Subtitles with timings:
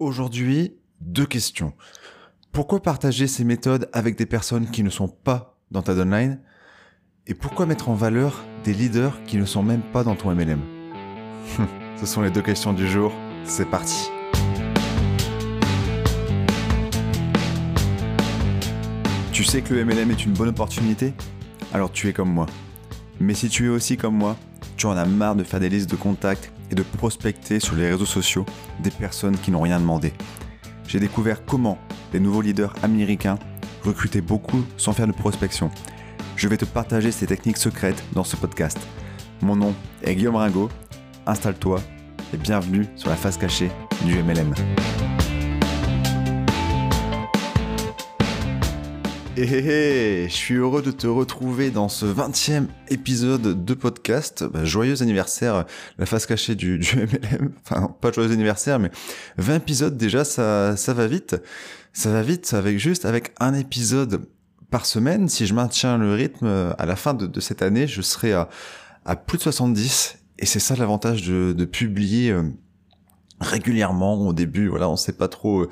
[0.00, 1.72] Aujourd'hui, deux questions.
[2.52, 6.38] Pourquoi partager ces méthodes avec des personnes qui ne sont pas dans ta downline?
[7.26, 10.60] Et pourquoi mettre en valeur des leaders qui ne sont même pas dans ton MLM
[11.96, 13.12] Ce sont les deux questions du jour.
[13.42, 14.08] C'est parti.
[19.32, 21.12] Tu sais que le MLM est une bonne opportunité?
[21.72, 22.46] Alors tu es comme moi.
[23.18, 24.36] Mais si tu es aussi comme moi,
[24.76, 27.88] tu en as marre de faire des listes de contacts et de prospecter sur les
[27.88, 28.44] réseaux sociaux
[28.80, 30.12] des personnes qui n'ont rien demandé.
[30.86, 31.78] J'ai découvert comment
[32.12, 33.38] les nouveaux leaders américains
[33.84, 35.70] recrutaient beaucoup sans faire de prospection.
[36.36, 38.78] Je vais te partager ces techniques secrètes dans ce podcast.
[39.42, 40.68] Mon nom est Guillaume Ringot.
[41.26, 41.80] Installe-toi
[42.32, 43.70] et bienvenue sur la face cachée
[44.04, 44.54] du MLM.
[49.38, 54.42] Hé hé hé, je suis heureux de te retrouver dans ce 20e épisode de podcast.
[54.42, 55.64] Bah, joyeux anniversaire,
[55.96, 57.52] la face cachée du, du, MLM.
[57.62, 58.90] Enfin, pas joyeux anniversaire, mais
[59.36, 61.36] 20 épisodes déjà, ça, ça va vite.
[61.92, 64.22] Ça va vite avec juste, avec un épisode
[64.72, 65.28] par semaine.
[65.28, 68.48] Si je maintiens le rythme à la fin de, de cette année, je serai à,
[69.04, 70.18] à, plus de 70.
[70.40, 72.42] Et c'est ça l'avantage de, de publier euh,
[73.40, 74.14] régulièrement.
[74.14, 75.68] Au début, voilà, on sait pas trop euh,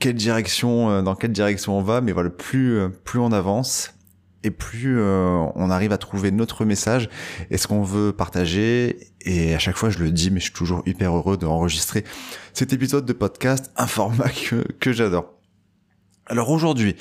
[0.00, 3.94] quelle direction, euh, dans quelle direction on va, mais voilà, plus euh, plus on avance
[4.42, 7.08] et plus euh, on arrive à trouver notre message
[7.50, 9.12] et ce qu'on veut partager.
[9.20, 12.04] Et à chaque fois, je le dis, mais je suis toujours hyper heureux d'enregistrer
[12.54, 15.34] cet épisode de podcast, un format que, que j'adore.
[16.26, 16.96] Alors aujourd'hui,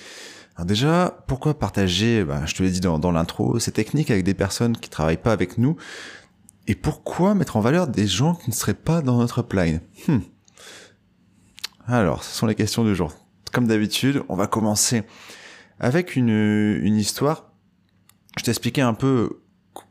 [0.65, 4.33] déjà, pourquoi partager, bah, je te l'ai dit dans, dans l'intro, ces techniques avec des
[4.33, 5.77] personnes qui travaillent pas avec nous
[6.67, 10.19] et pourquoi mettre en valeur des gens qui ne seraient pas dans notre upline hmm.
[11.91, 13.11] Alors, ce sont les questions du jour.
[13.51, 15.01] Comme d'habitude, on va commencer
[15.79, 17.51] avec une, une histoire.
[18.37, 19.41] Je t'expliquais un peu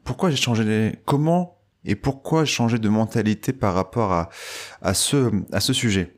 [0.04, 4.28] pourquoi j'ai changé comment et pourquoi j'ai changé de mentalité par rapport à,
[4.80, 6.17] à, ce, à ce sujet.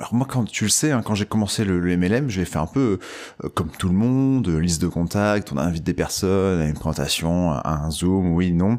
[0.00, 2.58] Alors moi, quand tu le sais, hein, quand j'ai commencé le, le, MLM, j'ai fait
[2.58, 2.98] un peu
[3.44, 6.72] euh, comme tout le monde, euh, liste de contacts, on invite des personnes à une
[6.72, 8.78] présentation, à un zoom, oui, non.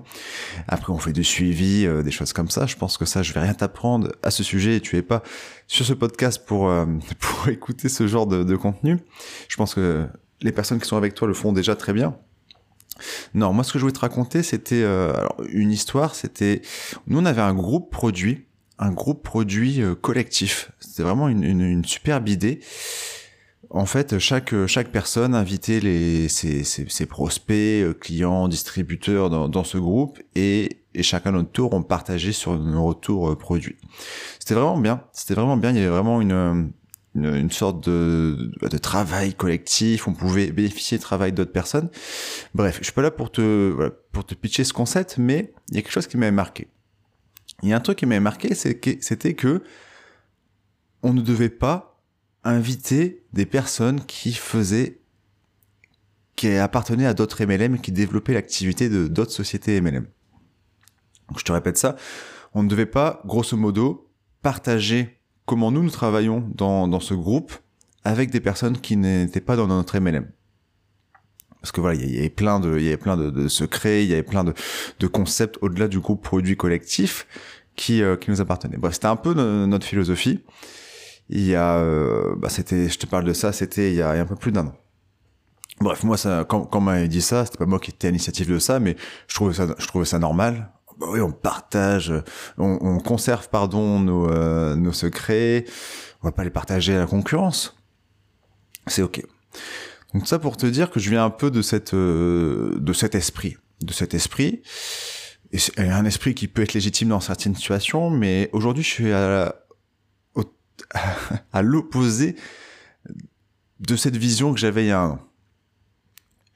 [0.67, 2.65] Après, on fait du suivi, euh, des choses comme ça.
[2.65, 4.77] Je pense que ça, je vais rien t'apprendre à ce sujet.
[4.77, 5.21] Et tu es pas
[5.67, 6.73] sur ce podcast pour
[7.19, 8.97] pour écouter ce genre de, de contenu.
[9.47, 10.07] Je pense que
[10.41, 12.17] les personnes qui sont avec toi le font déjà très bien.
[13.35, 16.15] Non, moi, ce que je voulais te raconter, c'était alors, une histoire.
[16.15, 16.63] C'était
[17.05, 18.47] nous, on avait un groupe produit
[18.79, 20.71] un groupe produit euh, collectif.
[20.79, 22.59] C'était vraiment une, une, une, superbe idée.
[23.69, 29.47] En fait, chaque chaque personne invitait les ses, ses, ses prospects, euh, clients, distributeurs dans,
[29.47, 33.77] dans ce groupe et, et chacun notre tour on partageait sur nos retours euh, produits.
[34.39, 35.03] C'était vraiment bien.
[35.13, 35.71] C'était vraiment bien.
[35.71, 36.71] Il y avait vraiment une
[37.13, 41.89] une, une sorte de, de, travail collectif, on pouvait bénéficier du travail d'autres personnes.
[42.55, 45.75] Bref, je suis pas là pour te, voilà, pour te pitcher ce concept, mais il
[45.75, 46.67] y a quelque chose qui m'avait marqué
[47.63, 49.63] il y a un truc qui m'avait marqué, c'était que
[51.03, 52.01] on ne devait pas
[52.43, 55.01] inviter des personnes qui faisaient,
[56.35, 60.07] qui appartenaient à d'autres MLM, qui développaient l'activité de d'autres sociétés MLM.
[61.37, 61.95] Je te répète ça,
[62.53, 64.11] on ne devait pas, grosso modo,
[64.41, 67.53] partager comment nous nous travaillons dans, dans ce groupe
[68.03, 70.31] avec des personnes qui n'étaient pas dans notre MLM
[71.61, 75.57] parce que voilà, il y avait plein de, secrets, il y avait plein de, concepts
[75.61, 77.27] au-delà du groupe produit collectif
[77.75, 78.77] qui, euh, nous appartenait.
[78.77, 80.43] Bref, c'était un peu notre philosophie.
[81.29, 84.09] Il y a, euh, bah, c'était, je te parle de ça, c'était il y a,
[84.09, 84.73] un peu plus d'un an.
[85.79, 88.51] Bref, moi, ça, quand, quand on dit ça, c'était pas moi qui étais à l'initiative
[88.51, 88.95] de ça, mais
[89.27, 90.71] je trouvais ça, normal.
[90.99, 92.13] Bah oui, on partage,
[92.57, 95.65] on, on conserve, pardon, nos, euh, nos secrets.
[96.21, 97.75] On va pas les partager à la concurrence.
[98.85, 99.23] C'est ok.
[100.13, 103.15] Donc ça pour te dire que je viens un peu de cette euh, de cet
[103.15, 104.61] esprit, de cet esprit.
[105.53, 109.11] Et c'est un esprit qui peut être légitime dans certaines situations, mais aujourd'hui je suis
[109.11, 109.55] à,
[111.53, 112.35] à l'opposé
[113.79, 115.19] de cette vision que j'avais il y a un an.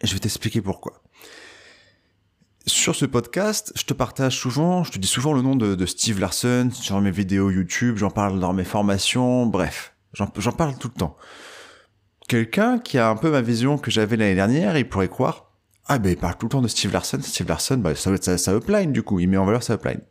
[0.02, 1.02] Et je vais t'expliquer pourquoi.
[2.68, 5.86] Sur ce podcast, je te partage souvent, je te dis souvent le nom de, de
[5.86, 10.90] Steve Larson sur mes vidéos YouTube, j'en parle dans mes formations, bref, j'en parle tout
[10.94, 11.18] le temps
[12.28, 15.46] quelqu'un qui a un peu ma vision que j'avais l'année dernière, il pourrait croire
[15.88, 18.24] ah ben il parle tout le temps de Steve Larson, Steve Larson, bah, ça être
[18.24, 20.02] sa, sa upline du coup, il met en valeur sa upline.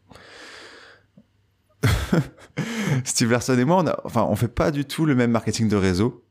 [3.05, 5.69] Steve Larson et moi, on a, enfin, on fait pas du tout le même marketing
[5.69, 6.25] de réseau.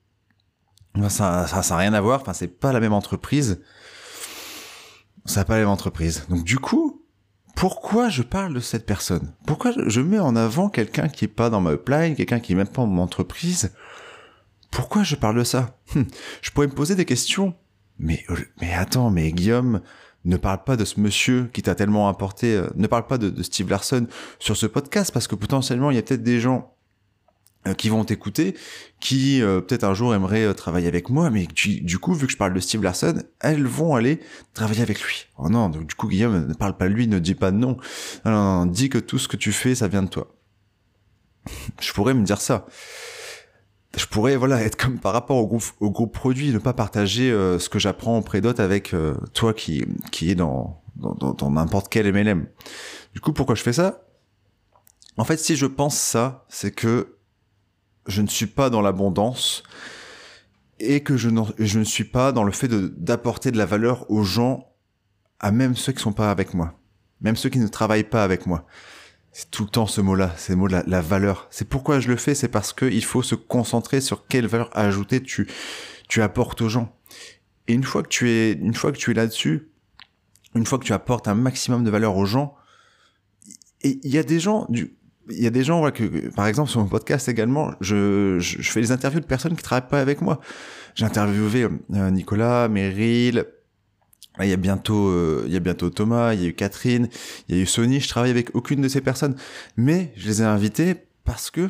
[1.09, 2.21] Ça, ça, ça n'a rien à voir.
[2.21, 3.62] Enfin, c'est pas la même entreprise.
[5.25, 6.25] Ça n'a pas la même entreprise.
[6.29, 7.03] Donc, du coup,
[7.56, 9.33] pourquoi je parle de cette personne?
[9.45, 12.56] Pourquoi je mets en avant quelqu'un qui est pas dans ma upline, quelqu'un qui est
[12.56, 13.74] même pas dans mon entreprise?
[14.73, 15.77] Pourquoi je parle de ça?
[15.95, 16.05] Hum,
[16.41, 17.53] Je pourrais me poser des questions.
[17.99, 18.25] Mais,
[18.59, 19.81] mais attends, mais Guillaume,
[20.25, 23.43] ne parle pas de ce monsieur qui t'a tellement apporté, euh, ne parle pas de,
[23.43, 24.07] Steve Larson
[24.39, 26.73] sur ce podcast parce que potentiellement il y a peut-être des gens
[27.65, 28.55] euh, qui vont t'écouter,
[28.99, 32.33] qui euh, peut-être un jour aimeraient euh, travailler avec moi, mais du coup, vu que
[32.33, 34.19] je parle de Steve Larson, elles vont aller
[34.53, 35.27] travailler avec lui.
[35.37, 37.51] Oh non, donc du coup, Guillaume, ne parle pas de lui, ne dis pas.
[37.51, 37.77] Non,
[38.25, 40.35] non, non, dis que tout ce que tu fais, ça vient de toi.
[41.79, 42.65] je pourrais me dire ça.
[44.03, 47.31] Je pourrais, voilà, être comme par rapport au groupe, au groupe produit, ne pas partager
[47.31, 48.94] ce que j'apprends auprès d'autres avec
[49.33, 52.45] toi qui, qui est dans, dans n'importe quel MLM.
[53.13, 54.01] Du coup, pourquoi je fais ça?
[55.17, 57.17] En fait, si je pense ça, c'est que
[58.07, 59.63] je ne suis pas dans l'abondance
[60.79, 61.29] et que je,
[61.59, 64.67] je, ne suis pas dans le fait d'apporter de, la valeur aux gens,
[65.39, 66.73] à même ceux qui sont pas avec moi,
[67.21, 68.65] même ceux qui ne travaillent pas avec moi.
[69.35, 71.47] C'est tout le temps ce mot-là, c'est le mot de la, valeur.
[71.50, 75.24] C'est pourquoi je le fais, c'est parce qu'il faut se concentrer sur quelle valeur ajoutée
[75.24, 75.47] tu,
[76.07, 76.95] tu apportes aux gens.
[77.68, 79.69] Et une fois que tu es, une fois que tu es là-dessus,
[80.53, 82.56] une fois que tu apportes un maximum de valeur aux gens,
[83.81, 84.95] et il y a des gens, du,
[85.30, 88.81] il y a des gens que, par exemple, sur mon podcast également, je, je, fais
[88.81, 90.39] des interviews de personnes qui travaillent pas avec moi.
[90.94, 93.45] J'ai interviewé euh, Nicolas, Meryl,
[94.41, 97.07] il y a bientôt, euh, il y a bientôt Thomas, il y a eu Catherine,
[97.47, 98.00] il y a eu Sony.
[98.00, 99.35] Je travaille avec aucune de ces personnes,
[99.77, 101.69] mais je les ai invités parce que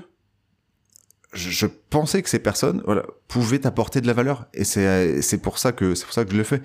[1.34, 5.58] je, pensais que ces personnes, voilà, pouvaient apporter de la valeur, et c'est c'est pour
[5.58, 6.62] ça que c'est pour ça que je le fais.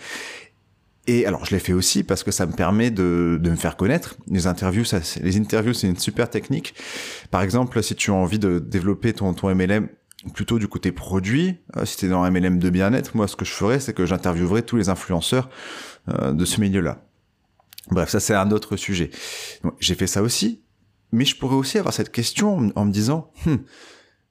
[1.06, 3.78] Et alors, je l'ai fait aussi parce que ça me permet de, de me faire
[3.78, 4.16] connaître.
[4.26, 6.74] Les interviews, ça, les interviews, c'est une super technique.
[7.30, 9.88] Par exemple, si tu as envie de développer ton, ton MLM
[10.34, 13.44] plutôt du côté produit, euh, si tu es dans MLM de bien-être, moi, ce que
[13.44, 15.48] je ferais, c'est que j'interviewerais tous les influenceurs
[16.08, 17.04] euh, de ce milieu-là.
[17.90, 19.10] Bref, ça, c'est un autre sujet.
[19.80, 20.62] J'ai fait ça aussi,
[21.12, 23.58] mais je pourrais aussi avoir cette question en me disant, hm,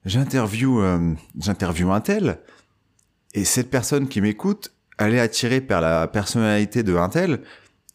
[0.04, 1.14] j'interview, euh,
[1.46, 2.40] un tel,
[3.34, 7.40] et cette personne qui m'écoute, elle est attirée par la personnalité de un tel,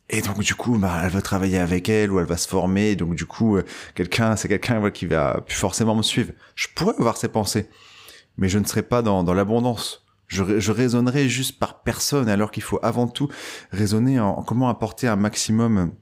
[0.10, 2.96] et donc du coup, bah, elle va travailler avec elle ou elle va se former.
[2.96, 3.64] donc du coup, euh,
[3.96, 6.34] quelqu'un, c'est quelqu'un qui va plus forcément me suivre.
[6.56, 7.70] Je pourrais avoir ces pensées,
[8.38, 10.06] mais je ne serais pas dans, dans l'abondance.
[10.28, 13.30] Je, je raisonnerais juste par personne, alors qu'il faut avant tout
[13.72, 15.94] raisonner en, comment apporter un maximum,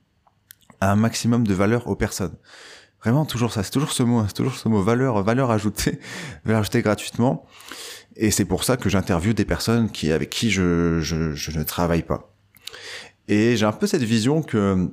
[0.80, 2.36] un maximum de valeur aux personnes.
[3.02, 6.00] Vraiment toujours ça, c'est toujours ce mot, c'est toujours ce mot valeur, valeur ajoutée,
[6.46, 7.46] valeur ajoutée gratuitement.
[8.16, 11.64] Et c'est pour ça que j'interviewe des personnes qui, avec qui je, je, je ne
[11.64, 12.34] travaille pas.
[13.28, 14.92] Et j'ai un peu cette vision que,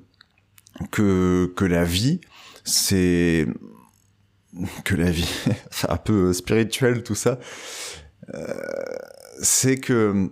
[0.90, 2.20] que, que la vie,
[2.64, 3.46] c'est,
[4.84, 5.28] que la vie,
[5.88, 7.38] un peu spirituel tout ça,
[8.34, 8.54] euh,
[9.42, 10.30] c'est que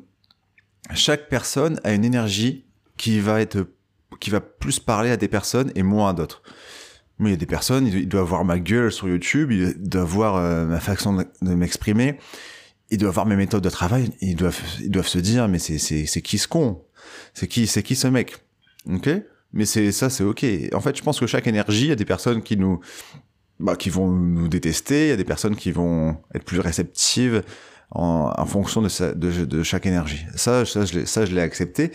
[0.94, 2.64] chaque personne a une énergie
[2.96, 3.68] qui va être,
[4.20, 6.42] qui va plus parler à des personnes et moins à d'autres.
[7.18, 10.08] Mais il y a des personnes, ils doivent voir ma gueule sur YouTube, ils doivent
[10.08, 12.18] voir euh, ma façon de m'exprimer,
[12.90, 15.78] ils doivent voir mes méthodes de travail, ils doivent, ils doivent se dire, mais c'est,
[15.78, 16.84] c'est, c'est qui ce con?
[17.32, 18.36] C'est qui, c'est qui ce mec?
[18.90, 19.08] Ok?
[19.52, 20.44] Mais c'est, ça, c'est ok.
[20.74, 22.80] En fait, je pense que chaque énergie, il y a des personnes qui nous,
[23.60, 27.42] bah, qui vont nous détester, il y a des personnes qui vont être plus réceptives
[27.90, 30.26] en, en fonction de, de, de, chaque énergie.
[30.34, 31.92] Ça, ça, je l'ai, accepté.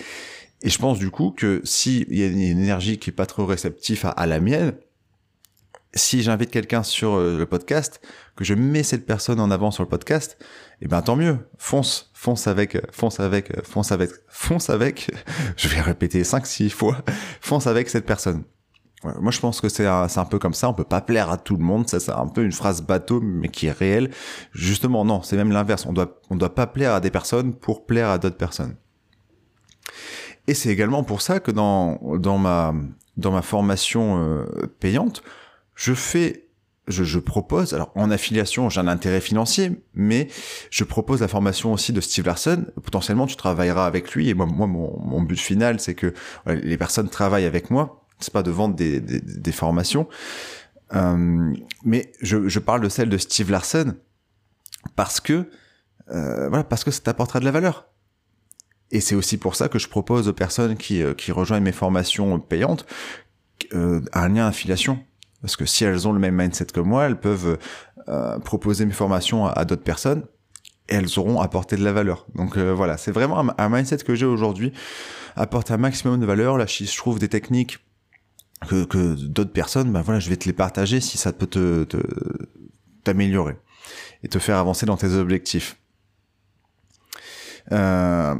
[0.63, 3.45] Et je pense du coup que s'il y a une énergie qui est pas trop
[3.45, 4.73] réceptive à, à la mienne,
[5.93, 8.01] si j'invite quelqu'un sur euh, le podcast,
[8.35, 10.37] que je mets cette personne en avant sur le podcast,
[10.81, 11.37] eh ben tant mieux.
[11.57, 15.11] Fonce, fonce avec, fonce avec, fonce avec, fonce avec.
[15.57, 17.03] Je vais répéter 5 six fois.
[17.41, 18.43] Fonce avec cette personne.
[19.03, 20.69] Moi, je pense que c'est un, peu comme ça.
[20.69, 21.89] On peut pas plaire à tout le monde.
[21.89, 24.11] Ça, c'est un peu une phrase bateau, mais qui est réelle.
[24.51, 25.85] Justement, non, c'est même l'inverse.
[25.87, 28.75] On doit, on doit pas plaire à des personnes pour plaire à d'autres personnes.
[30.47, 32.73] Et c'est également pour ça que dans, dans ma,
[33.17, 34.45] dans ma formation euh,
[34.79, 35.23] payante,
[35.75, 36.47] je fais
[36.87, 40.27] je, je, propose, alors en affiliation, j'ai un intérêt financier, mais
[40.71, 42.65] je propose la formation aussi de Steve Larson.
[42.83, 44.29] Potentiellement, tu travailleras avec lui.
[44.29, 46.13] Et moi, moi mon, mon but final, c'est que
[46.47, 48.00] les personnes travaillent avec moi.
[48.21, 50.07] C'est pas de vendre des, des, des formations.
[50.93, 53.95] Euh, mais je, je, parle de celle de Steve Larson
[54.95, 55.49] parce que,
[56.09, 57.87] euh, voilà, parce que ça t'apportera de la valeur.
[58.91, 61.71] Et c'est aussi pour ça que je propose aux personnes qui, euh, qui rejoignent mes
[61.71, 62.85] formations payantes
[63.73, 64.99] euh, un lien affiliation
[65.41, 67.57] parce que si elles ont le même mindset que moi, elles peuvent
[68.07, 70.23] euh, proposer mes formations à, d'autres personnes
[70.87, 72.27] et elles auront apporté de la valeur.
[72.35, 74.71] Donc euh, voilà, c'est vraiment un, mindset que j'ai aujourd'hui,
[75.35, 76.57] apporter un maximum de valeur.
[76.57, 77.79] Là, je trouve des techniques
[78.67, 81.85] que, que d'autres personnes, ben voilà, je vais te les partager si ça peut te
[83.03, 83.57] t'améliorer
[84.23, 85.77] et te faire avancer dans tes objectifs.
[87.71, 88.35] Euh,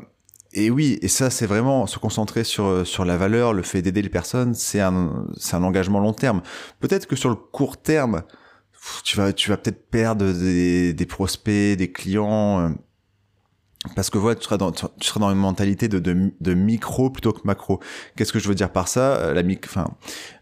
[0.53, 4.01] et oui, et ça, c'est vraiment se concentrer sur, sur la valeur, le fait d'aider
[4.01, 6.41] les personnes, c'est un, c'est un engagement long terme.
[6.79, 8.23] Peut-être que sur le court terme,
[9.03, 12.69] tu vas, tu vas peut-être perdre des, des prospects, des clients, euh,
[13.95, 17.09] parce que voilà, tu seras dans, tu seras dans une mentalité de, de, de micro
[17.09, 17.79] plutôt que macro.
[18.15, 19.15] Qu'est-ce que je veux dire par ça?
[19.15, 19.87] Euh, La mic, enfin,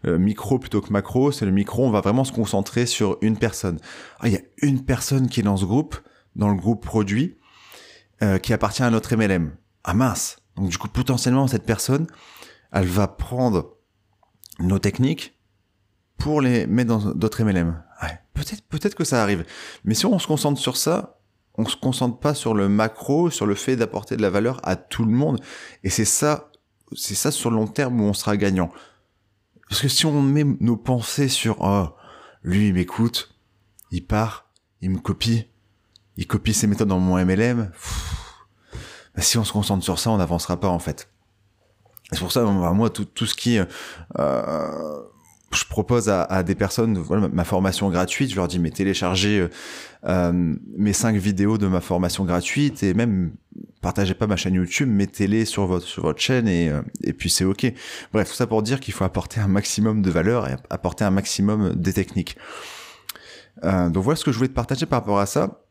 [0.06, 1.86] euh, micro plutôt que macro, c'est le micro.
[1.86, 3.78] On va vraiment se concentrer sur une personne.
[4.20, 5.96] Ah, il y a une personne qui est dans ce groupe,
[6.36, 7.38] dans le groupe produit,
[8.22, 9.56] euh, qui appartient à notre MLM.
[9.84, 10.36] Ah mince.
[10.56, 12.06] Donc du coup, potentiellement, cette personne,
[12.72, 13.78] elle va prendre
[14.58, 15.38] nos techniques
[16.18, 17.82] pour les mettre dans d'autres MLM.
[18.02, 19.46] Ouais, peut-être, peut-être que ça arrive.
[19.84, 21.19] Mais si on se concentre sur ça,
[21.60, 24.76] on se concentre pas sur le macro, sur le fait d'apporter de la valeur à
[24.76, 25.40] tout le monde.
[25.84, 26.50] Et c'est ça,
[26.96, 28.70] c'est ça sur le long terme où on sera gagnant.
[29.68, 31.88] Parce que si on met nos pensées sur, oh,
[32.42, 33.34] lui, il m'écoute,
[33.90, 34.46] il part,
[34.80, 35.46] il me copie,
[36.16, 37.70] il copie ses méthodes dans mon MLM,
[39.14, 41.10] bah, si on se concentre sur ça, on n'avancera pas, en fait.
[42.10, 45.02] C'est pour ça, moi, tout, ce qui, euh,
[45.52, 48.30] je propose à, des personnes voilà, ma formation gratuite.
[48.30, 49.48] Je leur dis mais téléchargez euh,
[50.04, 53.32] euh, mes cinq vidéos de ma formation gratuite et même
[53.80, 57.30] partagez pas ma chaîne YouTube, mettez-les sur votre sur votre chaîne et euh, et puis
[57.30, 57.72] c'est ok.
[58.12, 61.10] Bref, tout ça pour dire qu'il faut apporter un maximum de valeur et apporter un
[61.10, 62.36] maximum des techniques.
[63.62, 65.64] donc voilà ce que je voulais te partager par rapport à ça.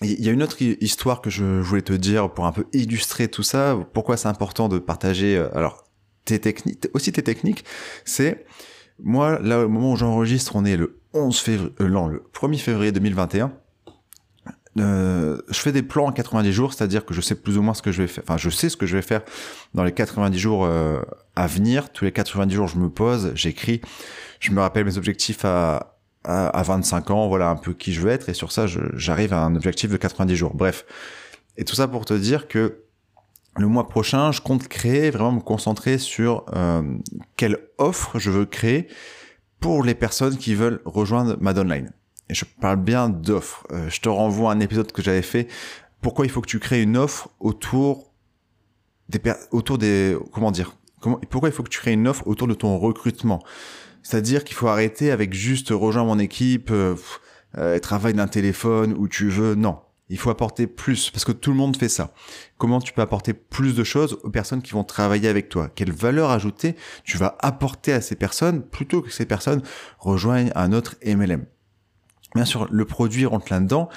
[0.00, 3.28] Il y a une autre histoire que je voulais te dire pour un peu illustrer
[3.28, 3.78] tout ça.
[3.92, 5.84] Pourquoi c'est important de partager alors
[6.24, 7.64] tes techniques, aussi tes techniques,
[8.04, 8.46] c'est
[9.02, 12.58] moi, là, au moment où j'enregistre, on est le 11 février, euh, non, le 1er
[12.58, 13.52] février 2021.
[14.78, 17.74] Euh, je fais des plans en 90 jours, c'est-à-dire que je sais plus ou moins
[17.74, 18.24] ce que je vais faire.
[18.26, 19.22] Enfin, je sais ce que je vais faire
[19.74, 21.02] dans les 90 jours euh,
[21.36, 21.90] à venir.
[21.90, 23.82] Tous les 90 jours, je me pose, j'écris,
[24.40, 28.00] je me rappelle mes objectifs à, à, à, 25 ans, voilà un peu qui je
[28.00, 30.54] veux être, et sur ça, j'arrive à un objectif de 90 jours.
[30.54, 30.86] Bref.
[31.58, 32.78] Et tout ça pour te dire que
[33.56, 36.82] le mois prochain, je compte créer, vraiment me concentrer sur euh,
[37.36, 38.88] quelle offre je veux créer
[39.60, 41.92] pour les personnes qui veulent rejoindre Madonline.
[42.30, 43.66] Et je parle bien d'offres.
[43.70, 45.48] Euh, je te renvoie à un épisode que j'avais fait.
[46.00, 48.12] Pourquoi il faut que tu crées une offre autour
[49.08, 52.48] des autour des comment dire comment pourquoi il faut que tu crées une offre autour
[52.48, 53.42] de ton recrutement?
[54.02, 56.96] C'est-à-dire qu'il faut arrêter avec juste rejoindre mon équipe euh,
[57.58, 59.78] euh travail d'un téléphone où tu veux non
[60.12, 62.12] il faut apporter plus parce que tout le monde fait ça.
[62.58, 65.70] Comment tu peux apporter plus de choses aux personnes qui vont travailler avec toi?
[65.74, 69.62] Quelle valeur ajoutée tu vas apporter à ces personnes plutôt que ces personnes
[69.98, 71.46] rejoignent un autre MLM
[72.34, 73.88] Bien sûr, le produit rentre là-dedans,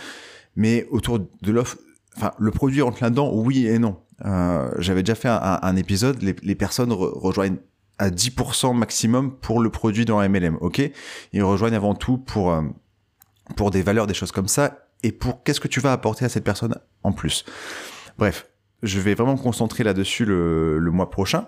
[0.55, 1.77] mais autour de l'offre,
[2.15, 3.99] enfin, le produit rentre là-dedans, oui et non.
[4.23, 7.57] Euh, J'avais déjà fait un, épisode, les, personnes rejoignent
[7.97, 10.81] à 10% maximum pour le produit dans MLM, ok?
[11.33, 12.61] Ils rejoignent avant tout euh,
[13.57, 16.29] pour des valeurs, des choses comme ça, et pour qu'est-ce que tu vas apporter à
[16.29, 17.45] cette personne en plus.
[18.17, 18.47] Bref,
[18.81, 21.47] je vais vraiment me concentrer là-dessus le, mois prochain.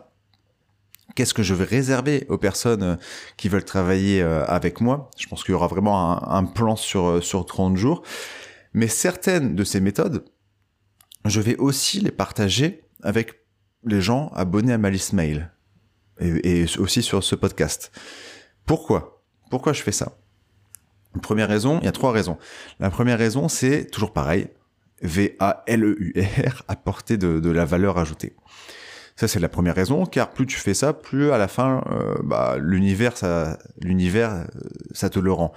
[1.16, 2.96] Qu'est-ce que je vais réserver aux personnes euh,
[3.36, 5.10] qui veulent travailler euh, avec moi?
[5.18, 8.04] Je pense qu'il y aura vraiment un, plan sur, euh, sur 30 jours.
[8.74, 10.24] Mais certaines de ces méthodes,
[11.26, 13.42] je vais aussi les partager avec
[13.86, 15.52] les gens abonnés à ma liste mail
[16.20, 17.92] et, et aussi sur ce podcast.
[18.68, 19.24] Pourquoi?
[19.50, 20.16] Pourquoi je fais ça?
[21.22, 22.38] Première raison, il y a trois raisons.
[22.80, 24.48] La première raison, c'est toujours pareil,
[25.02, 28.36] V-A-L-E-U-R, apporter de, la valeur ajoutée.
[29.16, 32.16] Ça, c'est la première raison, car plus tu fais ça, plus à la fin, euh,
[32.24, 34.44] bah, l'univers, ça, l'univers, euh,
[34.92, 35.54] ça te le rend.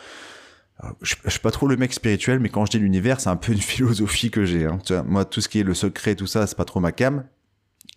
[1.02, 3.36] je, je, suis pas trop le mec spirituel, mais quand je dis l'univers, c'est un
[3.36, 4.64] peu une philosophie que j'ai.
[4.64, 4.78] Hein.
[5.06, 7.24] moi, tout ce qui est le secret, tout ça, c'est pas trop ma cam.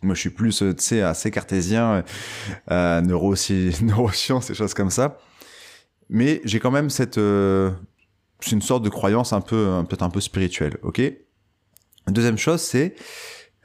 [0.02, 2.04] Moi, je suis plus, euh, tu sais, assez cartésien,
[2.70, 5.18] neurosciences, et choses comme ça.
[6.14, 7.72] Mais j'ai quand même cette, euh,
[8.40, 11.02] c'est une sorte de croyance un peu, peut-être un peu spirituelle, ok?
[12.08, 12.94] Deuxième chose, c'est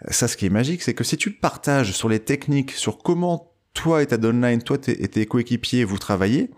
[0.09, 3.53] ça, ce qui est magique, c'est que si tu partages sur les techniques, sur comment
[3.75, 6.51] toi et ta downline, toi et tes coéquipiers vous travaillez,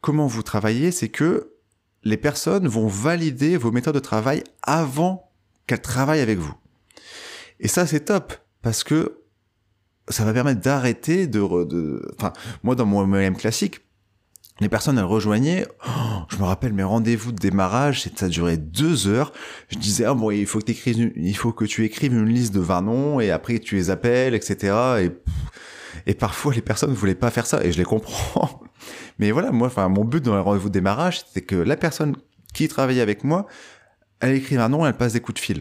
[0.00, 1.52] comment vous travaillez, c'est que
[2.02, 5.30] les personnes vont valider vos méthodes de travail avant
[5.68, 6.54] qu'elles travaillent avec vous.
[7.60, 8.32] Et ça, c'est top
[8.62, 9.20] parce que
[10.08, 12.32] ça va permettre d'arrêter de, de, enfin,
[12.64, 13.82] moi dans mon MLM classique,
[14.60, 15.66] les personnes elles rejoignaient.
[15.86, 19.32] Oh, je me rappelle mes rendez-vous de démarrage, ça durait deux heures.
[19.68, 23.30] Je disais ah bon il faut que tu écrives une liste de 20 noms et
[23.30, 24.74] après tu les appelles etc.
[25.00, 25.10] Et
[26.06, 28.62] et parfois les personnes ne voulaient pas faire ça et je les comprends.
[29.18, 32.16] Mais voilà moi enfin mon but dans les rendez-vous de démarrage c'était que la personne
[32.52, 33.46] qui travaillait avec moi
[34.20, 35.58] elle écrive un nom elle passe des coups de fil.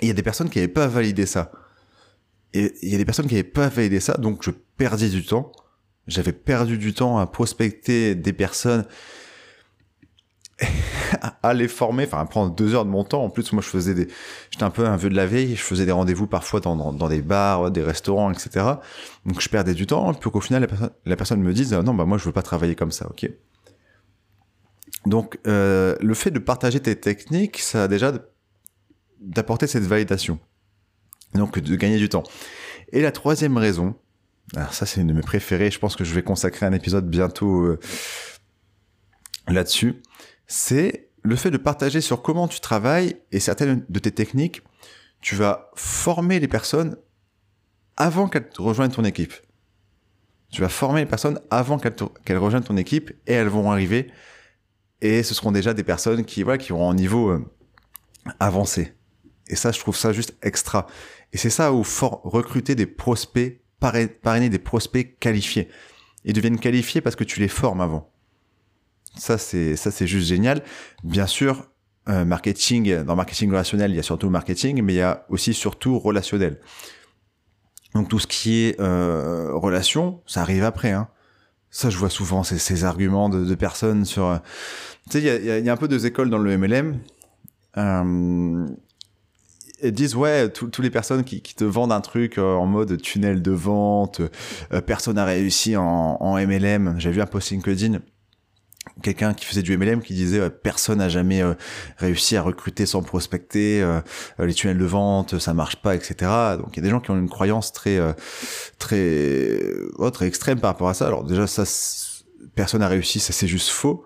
[0.00, 1.52] Et il y a des personnes qui n'avaient pas validé ça.
[2.52, 5.24] Et il y a des personnes qui n'avaient pas validé ça donc je perdais du
[5.24, 5.52] temps
[6.06, 8.84] j'avais perdu du temps à prospecter des personnes,
[11.42, 13.24] à les former, enfin à prendre deux heures de mon temps.
[13.24, 14.08] En plus, moi, je faisais des,
[14.50, 17.08] j'étais un peu un vieux de la veille, je faisais des rendez-vous parfois dans, dans,
[17.08, 18.66] des bars, des restaurants, etc.
[19.26, 21.94] Donc, je perdais du temps, puis qu'au final, la personne, la personne me dise, non,
[21.94, 23.30] bah moi, je veux pas travailler comme ça, ok.
[25.06, 28.12] Donc, euh, le fait de partager tes techniques, ça a déjà
[29.20, 30.38] d'apporter cette validation.
[31.34, 32.22] Donc de gagner du temps.
[32.92, 33.96] Et la troisième raison,
[34.56, 37.08] alors ça c'est une de mes préférées, je pense que je vais consacrer un épisode
[37.08, 37.78] bientôt euh,
[39.48, 40.02] là-dessus,
[40.46, 44.62] c'est le fait de partager sur comment tu travailles et certaines de tes techniques,
[45.20, 46.96] tu vas former les personnes
[47.96, 49.32] avant qu'elles rejoignent ton équipe.
[50.50, 54.10] Tu vas former les personnes avant qu'elles rejoignent ton équipe et elles vont arriver
[55.00, 57.44] et ce seront déjà des personnes qui voilà qui auront un niveau euh,
[58.40, 58.94] avancé.
[59.48, 60.86] Et ça, je trouve ça juste extra.
[61.32, 63.60] Et c'est ça où recruter des prospects,
[64.22, 65.68] parrainer des prospects qualifiés.
[66.24, 68.10] Ils deviennent qualifiés parce que tu les formes avant.
[69.16, 70.62] Ça, c'est ça, c'est juste génial.
[71.04, 71.70] Bien sûr,
[72.08, 75.54] euh, marketing, dans marketing relationnel, il y a surtout marketing, mais il y a aussi
[75.54, 76.60] surtout relationnel.
[77.94, 80.90] Donc tout ce qui est euh, relation, ça arrive après.
[80.90, 81.08] Hein.
[81.70, 84.40] Ça, je vois souvent ces, arguments de, personnes sur.
[85.10, 87.00] Tu sais, il y a, y a, un peu deux écoles dans le MLM.
[89.84, 93.00] Euh, disent ouais, toutes les personnes qui, qui, te vendent un truc euh, en mode
[93.00, 94.20] tunnel de vente,
[94.72, 96.96] euh, personne n'a réussi en, en MLM.
[96.98, 98.00] J'ai vu un post LinkedIn
[99.02, 101.54] quelqu'un qui faisait du MLM qui disait euh, personne n'a jamais euh,
[101.98, 104.00] réussi à recruter sans prospecter, euh,
[104.38, 106.30] les tunnels de vente ça marche pas, etc.
[106.58, 107.98] Donc il y a des gens qui ont une croyance très
[108.78, 109.58] très
[109.96, 111.06] oh, très extrême par rapport à ça.
[111.06, 111.64] Alors déjà ça
[112.54, 114.04] personne n'a réussi, ça c'est juste faux.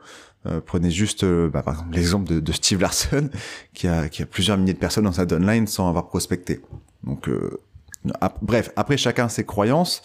[0.66, 3.30] Prenez juste bah, par exemple l'exemple de, de, Steve Larson
[3.74, 6.60] qui a qui a plusieurs milliers de personnes dans sa downline sans avoir prospecté.
[7.04, 7.28] Donc
[8.42, 10.02] bref, après chacun ses croyances.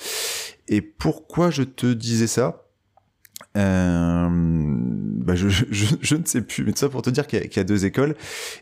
[0.67, 2.63] Et pourquoi je te disais ça?
[3.55, 7.43] Euh, bah je, je, je, ne sais plus, mais tout ça pour te dire qu'il
[7.43, 8.15] y, y, a deux écoles.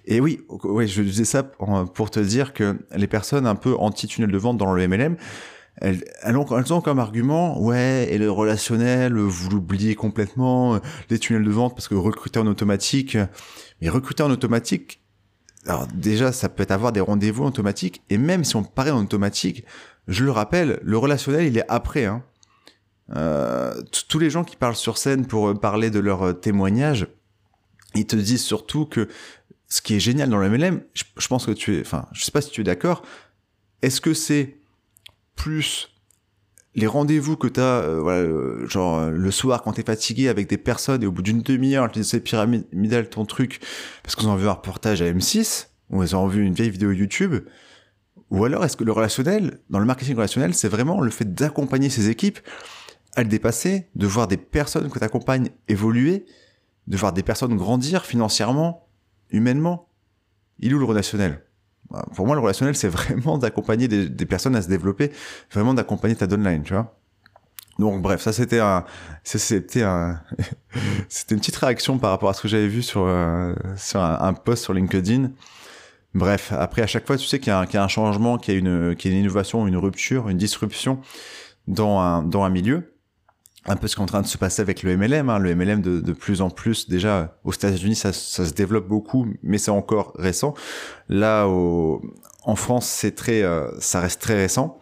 [0.06, 4.32] Et oui, ouais, je disais ça pour te dire que les personnes un peu anti-tunnel
[4.32, 5.16] de vente dans le MLM,
[5.82, 11.52] elles, elles, ont, comme argument, ouais, et le relationnel, vous l'oubliez complètement, les tunnels de
[11.52, 13.18] vente, parce que recruter en automatique,
[13.82, 15.02] mais recruter en automatique,
[15.66, 19.02] alors déjà, ça peut être avoir des rendez-vous automatiques, et même si on paraît en
[19.02, 19.66] automatique,
[20.08, 22.24] je le rappelle, le relationnel, il est après, hein.
[23.16, 27.08] Euh, tous les gens qui parlent sur scène pour euh, parler de leur euh, témoignage,
[27.94, 29.10] ils te disent surtout que
[29.68, 32.32] ce qui est génial dans le MLM, je, pense que tu es, enfin, je sais
[32.32, 33.04] pas si tu es d'accord,
[33.82, 34.61] est-ce que c'est
[35.42, 35.90] plus
[36.76, 38.30] les rendez-vous que tu as, voilà,
[38.68, 41.92] genre le soir quand tu es fatigué avec des personnes et au bout d'une demi-heure,
[41.92, 43.60] tu dis c'est pyramidal ton truc
[44.04, 46.92] parce qu'ils ont vu un reportage à M6 ou ils ont vu une vieille vidéo
[46.92, 47.44] YouTube,
[48.30, 51.90] ou alors est-ce que le relationnel, dans le marketing relationnel, c'est vraiment le fait d'accompagner
[51.90, 52.40] ses équipes
[53.16, 56.28] à le dépasser, de voir des personnes que tu accompagnes évoluer,
[56.86, 58.88] de voir des personnes grandir financièrement,
[59.32, 59.90] humainement?
[60.60, 61.44] Il est où le relationnel?
[62.16, 65.12] Pour moi, le relationnel, c'est vraiment d'accompagner des, personnes à se développer,
[65.52, 66.96] vraiment d'accompagner ta downline, tu vois.
[67.80, 68.86] Donc bref, ça c'était un,
[69.24, 70.22] c'était un,
[71.10, 74.34] c'était une petite réaction par rapport à ce que j'avais vu sur euh, sur un,
[74.34, 75.32] post sur LinkedIn.
[76.14, 78.58] Bref, après à chaque fois, tu sais qu'il y, y, a un changement, qu'il y
[78.58, 81.00] a une, y a une innovation, une rupture, une disruption
[81.68, 82.91] dans un dans un milieu
[83.66, 85.30] un peu ce qui est en train de se passer avec le MLM.
[85.30, 85.40] Hein.
[85.40, 89.28] Le MLM de, de, plus en plus, déjà aux États-Unis, ça, ça, se développe beaucoup,
[89.44, 90.56] mais c'est encore récent.
[91.10, 92.02] Là, au,
[92.44, 94.80] en France, c'est très, euh, ça reste très récent.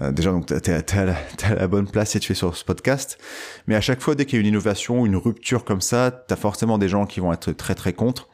[0.00, 2.64] Euh, déjà, donc, t'es, es à, à, la bonne place si tu es sur ce
[2.64, 3.18] podcast.
[3.66, 6.36] Mais à chaque fois, dès qu'il y a une innovation, une rupture comme ça, t'as
[6.36, 8.28] forcément des gens qui vont être très très contre.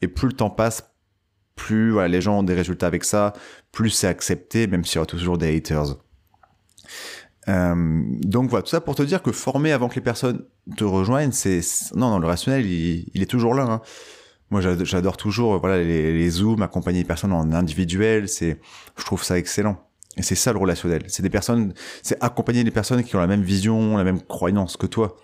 [0.00, 0.90] Et plus le temps passe,
[1.56, 3.32] plus voilà, les gens ont des résultats avec ça,
[3.72, 5.96] plus c'est accepté, même s'il y aura toujours des haters.
[7.48, 10.44] Euh, donc voilà, tout ça pour te dire que former avant que les personnes
[10.76, 11.60] te rejoignent, c'est
[11.94, 13.64] non, non, le rationnel, il, est toujours là.
[13.64, 13.80] Hein.
[14.50, 18.28] Moi, j'adore toujours voilà les, les zooms, accompagner les personnes en individuel.
[18.28, 18.60] C'est,
[18.96, 19.78] je trouve ça excellent.
[20.16, 21.02] Et c'est ça le relationnel.
[21.08, 24.76] C'est des personnes, c'est accompagner les personnes qui ont la même vision, la même croyance
[24.76, 25.16] que toi.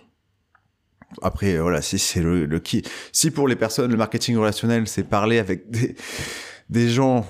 [1.21, 5.39] Après, voilà, si c'est le, qui, si pour les personnes le marketing relationnel, c'est parler
[5.39, 5.65] avec
[6.69, 7.25] des gens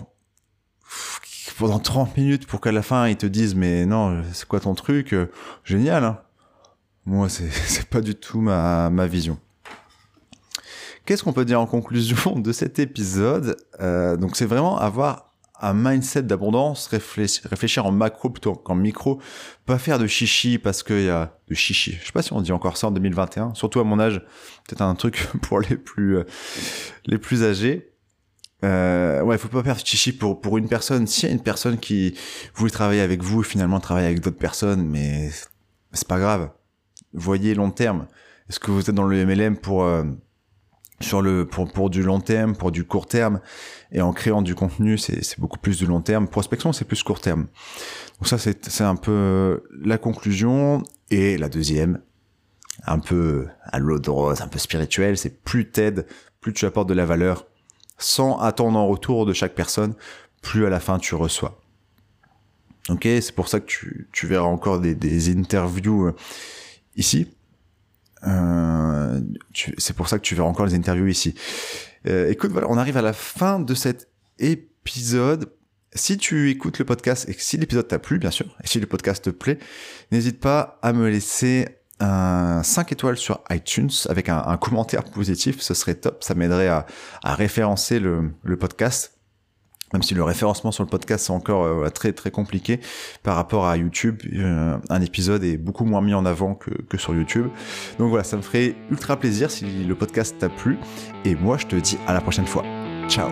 [1.62, 4.74] pendant 30 minutes pour qu'à la fin ils te disent mais non c'est quoi ton
[4.74, 5.28] truc euh,
[5.64, 6.20] génial hein
[7.06, 9.38] moi c'est pas du tout ma ma vision
[11.06, 15.28] qu'est-ce qu'on peut dire en conclusion de cet épisode euh, donc c'est vraiment avoir
[15.64, 19.22] un mindset d'abondance, réfléchir, réfléchir en macro plutôt qu'en micro,
[19.68, 22.00] pas faire de chichi parce qu'il y a de chichi.
[22.02, 24.22] Je sais pas si on dit encore ça en 2021, surtout à mon âge,
[24.68, 26.24] peut-être un truc pour les plus euh,
[27.06, 27.91] les plus âgés.
[28.64, 31.08] Euh, ouais, faut pas perdre chichi pour pour une personne.
[31.08, 32.16] S'il y a une personne qui
[32.56, 35.30] voulait travailler avec vous finalement travailler avec d'autres personnes, mais
[35.94, 36.52] c'est pas grave.
[37.14, 38.08] Voyez long terme.
[38.50, 40.04] Est-ce que vous êtes dans le MLM pour euh,
[41.00, 43.42] sur le pour pour du long terme, pour du court terme?
[43.92, 46.28] Et en créant du contenu, c'est c'est beaucoup plus du long terme.
[46.28, 47.48] Prospection, c'est plus court terme.
[48.20, 52.00] Donc ça c'est c'est un peu la conclusion et la deuxième
[52.86, 56.08] un peu à l'eau de rose, un peu spirituel, c'est plus t'aides,
[56.40, 57.46] plus tu apportes de la valeur,
[58.02, 59.94] sans attendre en retour de chaque personne,
[60.42, 61.62] plus à la fin tu reçois.
[62.90, 66.16] Ok, c'est pour ça que tu, tu verras encore des, des interviews euh,
[66.96, 67.28] ici.
[68.28, 69.22] Euh,
[69.78, 71.36] c'est pour ça que tu verras encore les interviews ici.
[72.08, 74.10] Euh, écoute, voilà, on arrive à la fin de cet
[74.40, 75.52] épisode.
[75.94, 78.88] Si tu écoutes le podcast et si l'épisode t'a plu, bien sûr, et si le
[78.88, 79.60] podcast te plaît,
[80.12, 81.68] n'hésite pas à me laisser
[82.02, 86.86] un 5 étoiles sur iTunes avec un, commentaire positif, ce serait top, ça m'aiderait à,
[87.24, 89.18] référencer le, le, podcast.
[89.94, 92.80] Même si le référencement sur le podcast c'est encore euh, très très compliqué
[93.24, 96.98] par rapport à YouTube, euh, un épisode est beaucoup moins mis en avant que, que
[96.98, 97.48] sur YouTube.
[98.00, 100.78] Donc voilà, ça me ferait ultra plaisir si le podcast t'a plu.
[101.26, 102.64] Et moi je te dis à la prochaine fois.
[103.10, 103.30] Ciao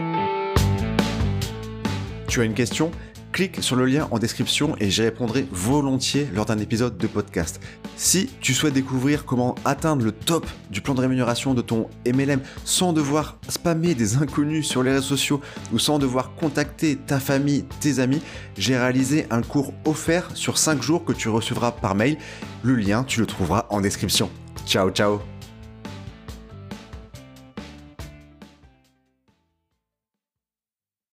[2.29, 2.91] tu as une question?
[3.31, 7.59] Clique sur le lien en description et j'y répondrai volontiers lors d'un épisode de podcast.
[7.95, 12.41] Si tu souhaites découvrir comment atteindre le top du plan de rémunération de ton MLM
[12.65, 15.41] sans devoir spammer des inconnus sur les réseaux sociaux
[15.73, 18.21] ou sans devoir contacter ta famille, tes amis,
[18.57, 22.17] j'ai réalisé un cours offert sur 5 jours que tu recevras par mail.
[22.63, 24.29] Le lien, tu le trouveras en description.
[24.65, 25.38] Ciao ciao